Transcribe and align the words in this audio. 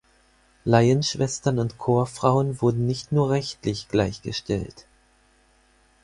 Laienschwestern 0.65 1.59
und 1.59 1.77
Chorfrauen 1.77 2.59
wurden 2.59 2.87
nicht 2.87 3.11
nur 3.11 3.29
rechtlich 3.29 3.87
gleichgestellt. 3.87 4.87